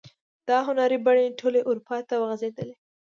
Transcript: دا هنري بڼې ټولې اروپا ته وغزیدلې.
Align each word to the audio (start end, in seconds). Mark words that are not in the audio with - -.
دا 0.49 0.57
هنري 0.67 0.97
بڼې 1.05 1.25
ټولې 1.39 1.59
اروپا 1.69 1.97
ته 2.09 2.15
وغزیدلې. 2.21 2.75